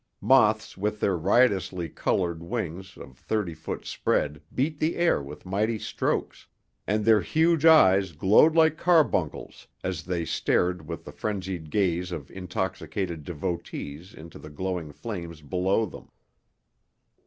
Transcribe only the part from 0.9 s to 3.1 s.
their riotously colored wings